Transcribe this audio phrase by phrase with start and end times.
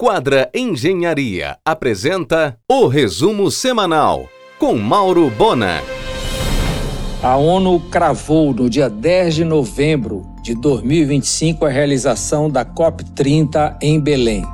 [0.00, 5.82] Quadra Engenharia apresenta o resumo semanal com Mauro Bona.
[7.20, 13.98] A ONU cravou no dia 10 de novembro de 2025 a realização da COP30 em
[13.98, 14.44] Belém.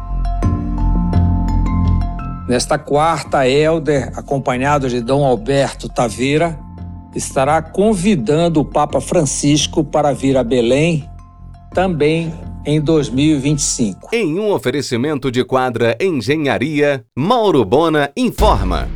[2.48, 6.58] Nesta quarta, Helder, acompanhado de Dom Alberto Taveira,
[7.14, 11.06] estará convidando o Papa Francisco para vir a Belém,
[11.74, 12.32] também
[12.64, 14.08] em 2025.
[14.12, 18.88] Em um oferecimento de quadra Engenharia, Mauro Bona informa.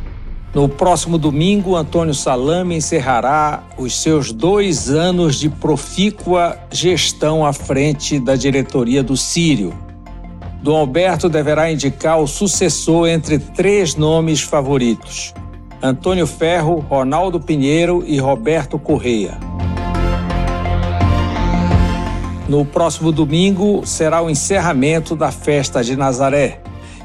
[0.53, 8.19] No próximo domingo, Antônio Salame encerrará os seus dois anos de profícua gestão à frente
[8.19, 9.71] da diretoria do Sírio.
[10.63, 15.33] Dom Alberto deverá indicar o sucessor entre três nomes favoritos:
[15.81, 19.48] Antônio Ferro, Ronaldo Pinheiro e Roberto Correia.
[22.49, 26.59] No próximo domingo será o encerramento da festa de Nazaré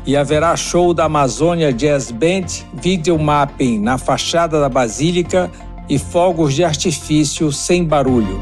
[0.06, 5.50] e haverá show da Amazônia Jazz Band, video mapping na fachada da Basílica
[5.86, 8.40] e fogos de artifício sem barulho.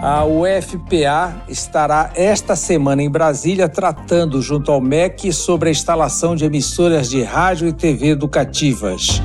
[0.00, 6.46] A UFPA estará esta semana em Brasília tratando junto ao MEC sobre a instalação de
[6.46, 9.20] emissoras de rádio e TV educativas.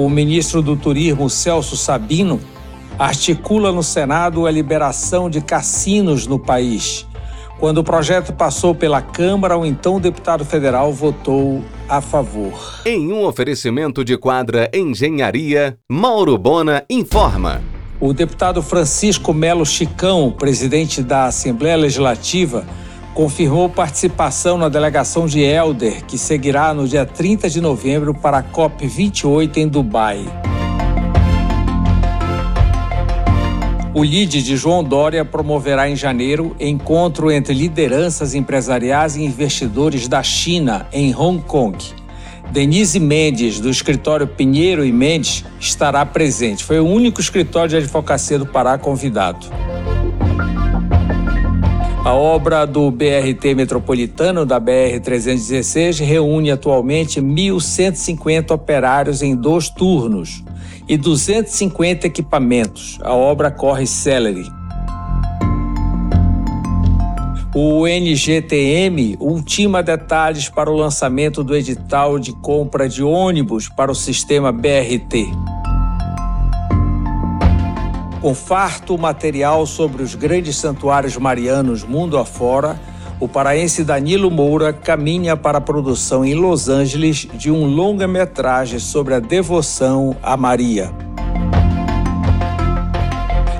[0.00, 2.40] O ministro do Turismo, Celso Sabino,
[2.96, 7.04] articula no Senado a liberação de cassinos no país.
[7.58, 12.80] Quando o projeto passou pela Câmara, o então deputado federal votou a favor.
[12.86, 17.60] Em um oferecimento de quadra Engenharia, Mauro Bona informa.
[18.00, 22.64] O deputado Francisco Melo Chicão, presidente da Assembleia Legislativa,
[23.18, 28.42] confirmou participação na delegação de Elder, que seguirá no dia 30 de novembro para a
[28.44, 30.24] COP28 em Dubai.
[33.92, 40.22] O LIDE de João Dória promoverá em janeiro encontro entre lideranças empresariais e investidores da
[40.22, 41.76] China em Hong Kong.
[42.52, 46.62] Denise Mendes, do escritório Pinheiro e Mendes, estará presente.
[46.62, 49.48] Foi o único escritório de advocacia do Pará convidado.
[52.08, 60.42] A obra do BRT metropolitano da BR-316 reúne atualmente 1.150 operários em dois turnos
[60.88, 62.98] e 250 equipamentos.
[63.02, 64.50] A obra corre celery.
[67.54, 73.94] O NGTM ultima detalhes para o lançamento do edital de compra de ônibus para o
[73.94, 75.28] sistema BRT
[78.20, 82.80] com farto material sobre os grandes santuários marianos mundo afora,
[83.20, 89.14] o paraense Danilo Moura caminha para a produção em Los Angeles de um longa-metragem sobre
[89.14, 90.92] a devoção a Maria.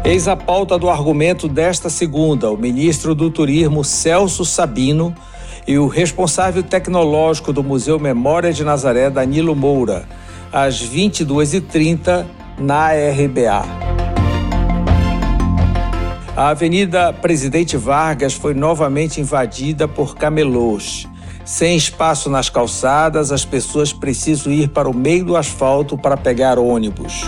[0.04, 5.14] Eis a pauta do argumento desta segunda, o ministro do Turismo Celso Sabino
[5.66, 10.08] e o responsável tecnológico do Museu Memória de Nazaré, Danilo Moura,
[10.50, 12.24] às 22h30
[12.58, 14.07] na RBA.
[16.38, 21.04] A Avenida Presidente Vargas foi novamente invadida por camelôs.
[21.44, 26.56] Sem espaço nas calçadas, as pessoas precisam ir para o meio do asfalto para pegar
[26.56, 27.22] ônibus.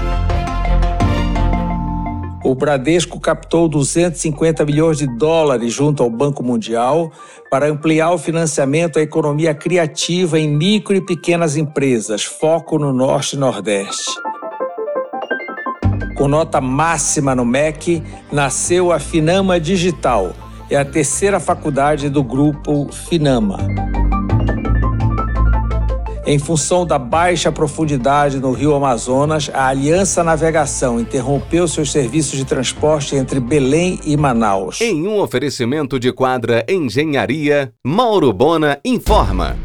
[2.45, 7.11] O Bradesco captou 250 milhões de dólares junto ao Banco Mundial
[7.51, 13.35] para ampliar o financiamento à economia criativa em micro e pequenas empresas, foco no Norte
[13.35, 14.30] e Nordeste.
[16.21, 20.35] Com nota máxima no MEC, nasceu a Finama Digital.
[20.69, 23.57] É a terceira faculdade do grupo Finama.
[26.27, 32.45] Em função da baixa profundidade no rio Amazonas, a Aliança Navegação interrompeu seus serviços de
[32.45, 34.79] transporte entre Belém e Manaus.
[34.83, 39.57] Em um oferecimento de quadra Engenharia, Mauro Bona informa.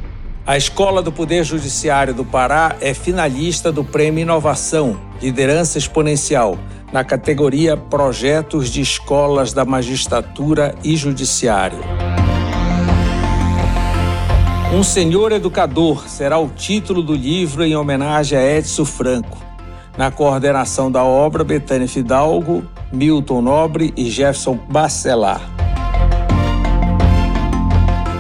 [0.48, 6.56] A Escola do Poder Judiciário do Pará é finalista do Prêmio Inovação, Liderança Exponencial,
[6.94, 11.80] na categoria Projetos de Escolas da Magistratura e Judiciário.
[14.72, 19.40] Um Senhor Educador será o título do livro em homenagem a Edson Franco.
[19.98, 25.55] Na coordenação da obra, Betânia Fidalgo, Milton Nobre e Jefferson Bacelar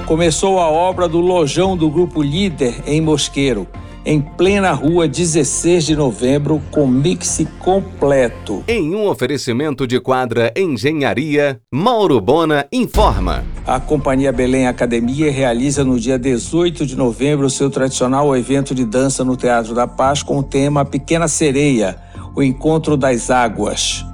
[0.05, 3.67] começou a obra do Lojão do Grupo Líder em Mosqueiro,
[4.05, 8.63] em plena rua 16 de novembro, com mix completo.
[8.67, 13.43] Em um oferecimento de quadra Engenharia, Mauro Bona informa.
[13.65, 18.85] A Companhia Belém Academia realiza no dia 18 de novembro o seu tradicional evento de
[18.85, 21.97] dança no Teatro da Paz com o tema Pequena Sereia,
[22.35, 24.05] o Encontro das Águas.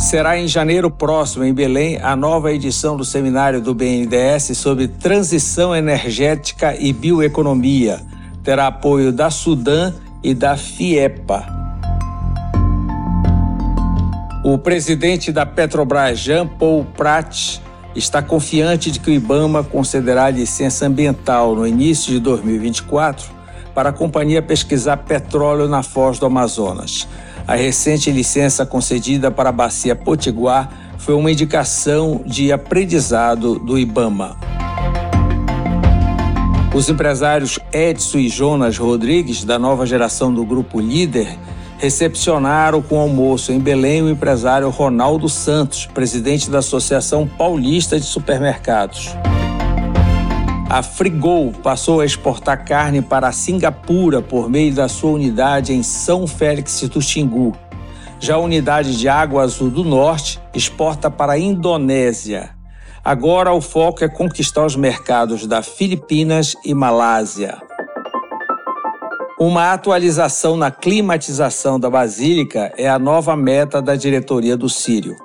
[0.00, 5.76] Será em janeiro próximo, em Belém, a nova edição do seminário do BNDES sobre transição
[5.76, 8.00] energética e bioeconomia.
[8.42, 9.92] Terá apoio da Sudan
[10.22, 11.46] e da FIEPA.
[14.42, 17.60] O presidente da Petrobras, Jean Paul Prat,
[17.94, 23.30] está confiante de que o IBAMA concederá licença ambiental no início de 2024
[23.74, 27.06] para a companhia pesquisar petróleo na foz do Amazonas.
[27.50, 34.36] A recente licença concedida para a bacia Potiguar foi uma indicação de aprendizado do IBAMA.
[36.72, 41.36] Os empresários Edson e Jonas Rodrigues, da nova geração do Grupo Líder,
[41.76, 49.08] recepcionaram com almoço em Belém o empresário Ronaldo Santos, presidente da Associação Paulista de Supermercados.
[50.70, 56.28] A Frigol passou a exportar carne para Singapura por meio da sua unidade em São
[56.28, 57.56] Félix do Xingu.
[58.20, 62.50] Já a unidade de Água Azul do Norte exporta para a Indonésia.
[63.04, 67.60] Agora o foco é conquistar os mercados da Filipinas e Malásia.
[69.40, 75.16] Uma atualização na climatização da Basílica é a nova meta da diretoria do Sírio.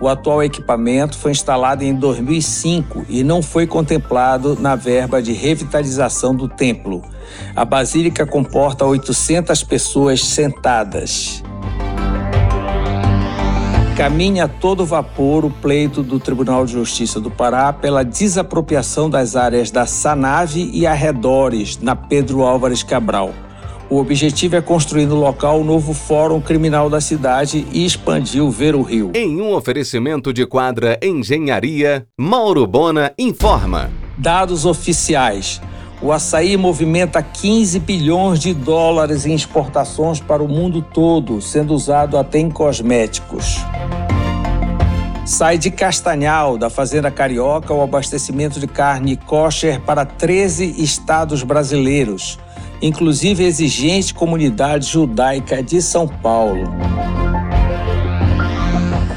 [0.00, 6.34] O atual equipamento foi instalado em 2005 e não foi contemplado na verba de revitalização
[6.34, 7.02] do templo.
[7.54, 11.42] A basílica comporta 800 pessoas sentadas.
[13.96, 19.34] Caminha a todo vapor o pleito do Tribunal de Justiça do Pará pela desapropriação das
[19.34, 23.32] áreas da Sanave e arredores na Pedro Álvares Cabral.
[23.88, 28.50] O objetivo é construir no local o novo Fórum Criminal da cidade e expandir o
[28.50, 29.12] Ver o Rio.
[29.14, 33.88] Em um oferecimento de quadra Engenharia, Mauro Bona informa.
[34.18, 35.62] Dados oficiais.
[36.02, 42.18] O açaí movimenta 15 bilhões de dólares em exportações para o mundo todo, sendo usado
[42.18, 43.58] até em cosméticos.
[45.24, 52.36] Sai de Castanhal, da Fazenda Carioca, o abastecimento de carne kosher para 13 estados brasileiros
[52.80, 56.64] inclusive a exigente comunidade judaica de São Paulo.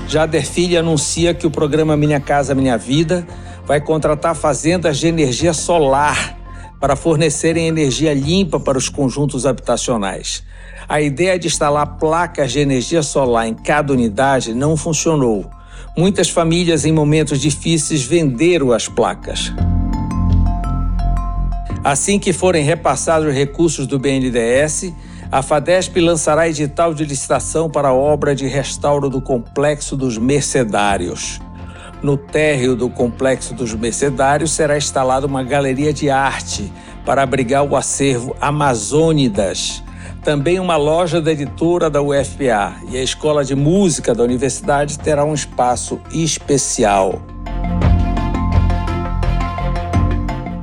[0.07, 3.27] Jader Filho anuncia que o programa Minha Casa Minha Vida
[3.65, 6.35] vai contratar fazendas de energia solar
[6.79, 10.43] para fornecerem energia limpa para os conjuntos habitacionais.
[10.87, 15.47] A ideia de instalar placas de energia solar em cada unidade não funcionou.
[15.95, 19.53] Muitas famílias, em momentos difíceis, venderam as placas.
[21.83, 24.93] Assim que forem repassados os recursos do BNDES,
[25.31, 31.39] a FADESP lançará edital de licitação para a obra de restauro do Complexo dos Mercedários.
[32.01, 36.71] No térreo do Complexo dos Mercedários será instalada uma galeria de arte
[37.05, 39.83] para abrigar o acervo Amazônidas.
[40.23, 45.23] Também uma loja da editora da UFPA e a Escola de Música da Universidade terá
[45.23, 47.21] um espaço especial.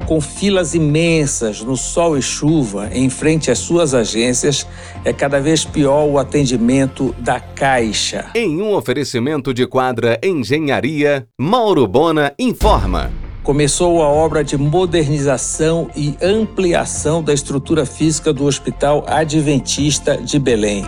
[0.06, 4.66] Com filas imensas no sol e chuva em frente às suas agências,
[5.04, 8.30] é cada vez pior o atendimento da Caixa.
[8.34, 13.10] Em um oferecimento de quadra Engenharia, Mauro Bona informa.
[13.42, 20.84] Começou a obra de modernização e ampliação da estrutura física do Hospital Adventista de Belém.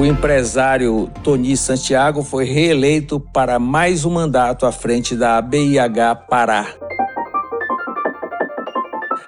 [0.00, 6.68] O empresário Tony Santiago foi reeleito para mais um mandato à frente da BIH Pará.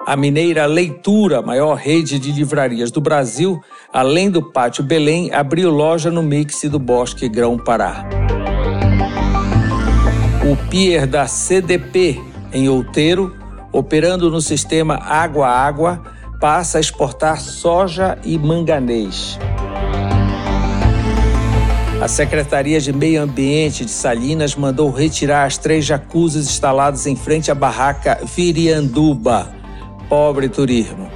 [0.06, 3.60] A mineira Leitura, maior rede de livrarias do Brasil,
[3.92, 8.06] além do Pátio Belém, abriu loja no mix do Bosque Grão Pará.
[10.50, 12.18] O pier da CDP,
[12.50, 13.36] em Outeiro,
[13.70, 16.02] operando no sistema água-água,
[16.40, 19.38] passa a exportar soja e manganês.
[22.02, 27.48] A Secretaria de Meio Ambiente de Salinas mandou retirar as três jacuzzis instaladas em frente
[27.48, 29.54] à barraca Virianduba.
[30.08, 31.08] Pobre turismo.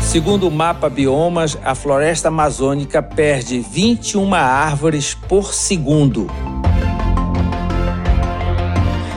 [0.00, 6.28] Segundo o mapa Biomas, a floresta amazônica perde 21 árvores por segundo.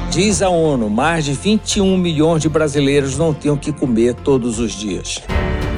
[0.10, 4.60] Diz a ONU, mais de 21 milhões de brasileiros não têm o que comer todos
[4.60, 5.24] os dias.